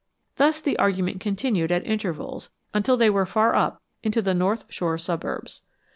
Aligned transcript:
Thus 0.37 0.59
the 0.61 0.79
argument 0.79 1.19
continued 1.21 1.71
at 1.71 1.85
intervals 1.85 2.49
until 2.73 2.97
they 2.97 3.11
were 3.11 3.27
far 3.27 3.53
up 3.53 3.83
into 4.01 4.19
the 4.23 4.33
North 4.33 4.65
Shore 4.67 4.97
suburbs. 4.97 5.61